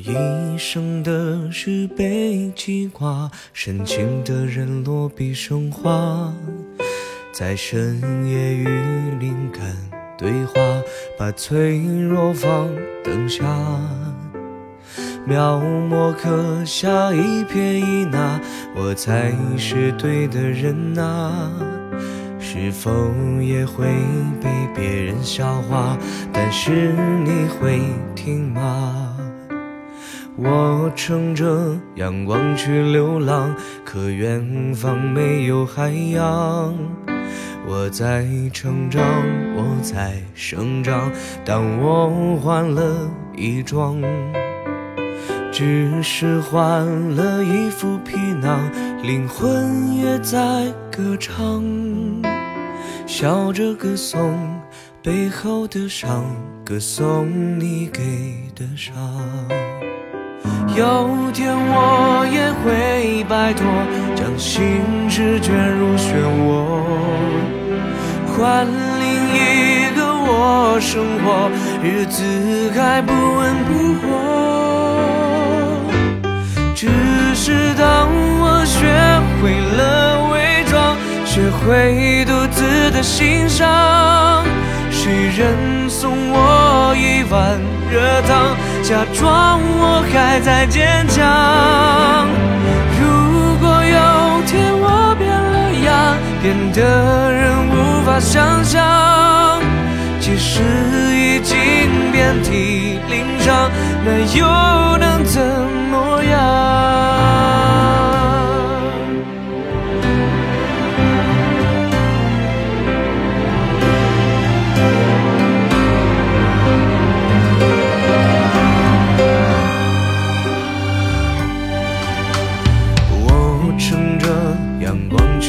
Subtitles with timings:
[0.00, 6.32] 一生的事被记挂，深情的人落笔生花，
[7.32, 8.64] 在深夜与
[9.18, 9.76] 灵感
[10.16, 10.60] 对话，
[11.18, 12.68] 把脆弱放
[13.04, 13.44] 灯下，
[15.26, 18.40] 描摹刻下一撇一捺，
[18.74, 21.50] 我才是对的人啊。
[22.38, 22.90] 是否
[23.40, 23.86] 也会
[24.40, 25.96] 被别人笑话？
[26.32, 26.92] 但是
[27.24, 27.80] 你会
[28.14, 29.16] 听吗？
[30.42, 33.54] 我乘着阳光去流浪，
[33.84, 36.74] 可远方没有海洋。
[37.68, 39.04] 我在成长，
[39.54, 41.12] 我在生长，
[41.44, 44.00] 当我换了衣装，
[45.52, 48.58] 只是换了一副皮囊，
[49.02, 51.62] 灵魂也在歌唱，
[53.06, 54.34] 笑着歌颂
[55.02, 56.24] 背后的伤，
[56.64, 58.00] 歌颂你给
[58.54, 58.96] 的伤。
[60.76, 63.66] 有天我也会摆脱，
[64.14, 66.14] 将心事卷入漩
[66.46, 66.48] 涡，
[68.28, 68.66] 换
[69.00, 69.04] 另
[69.34, 71.50] 一个我生活，
[71.82, 74.06] 日子还不温不火。
[76.74, 76.86] 只
[77.34, 78.08] 是当
[78.40, 78.78] 我学
[79.42, 84.44] 会了伪装，学会独自的欣赏，
[84.90, 87.58] 谁人送我一碗
[87.90, 88.56] 热汤？
[88.90, 92.26] 假装我还在坚强。
[92.98, 99.62] 如果有天我变了样，变得人无法想象，
[100.18, 100.60] 即使
[101.14, 101.56] 已经
[102.10, 103.70] 遍体鳞伤，
[104.04, 105.40] 那又能怎
[105.92, 106.59] 么样？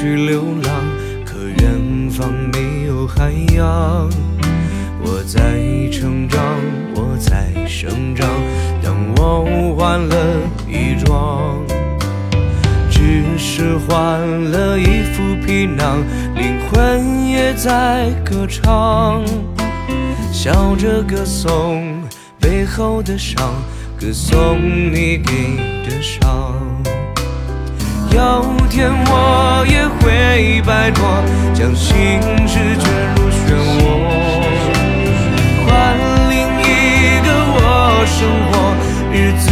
[0.01, 0.73] 去流浪，
[1.23, 4.09] 可远方没有海洋。
[4.99, 5.59] 我在
[5.91, 6.39] 成长，
[6.95, 8.27] 我在生长。
[8.81, 10.15] 当我换了
[10.67, 11.63] 衣装，
[12.89, 14.19] 只是换
[14.49, 15.99] 了一副皮囊，
[16.33, 19.23] 灵魂也在歌唱，
[20.33, 22.01] 笑着歌颂
[22.39, 23.53] 背后的伤，
[23.99, 24.57] 歌颂
[24.91, 25.57] 你给
[25.87, 26.57] 的伤。
[28.13, 28.19] 有
[28.69, 31.23] 天我也会摆脱，
[31.53, 32.85] 将心事卷
[33.15, 33.81] 入漩涡，
[35.65, 35.69] 换
[36.29, 36.69] 另一
[37.25, 37.57] 个我
[38.05, 38.19] 生
[38.51, 38.51] 活，
[39.13, 39.45] 日子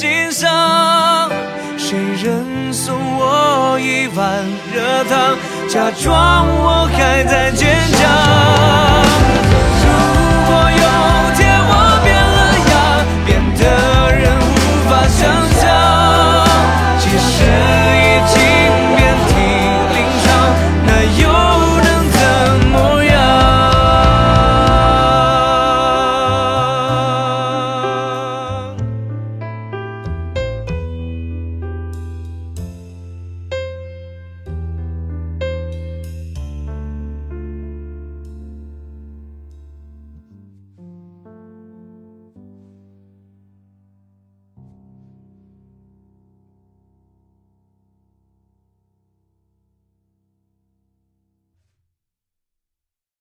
[0.00, 1.30] 心上，
[1.76, 5.36] 谁人送我一碗热汤？
[5.68, 9.09] 假装我还在坚强。